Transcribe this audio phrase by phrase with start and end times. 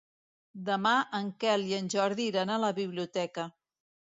[0.69, 3.47] Demà en Quel i en Jordi iran a la biblioteca.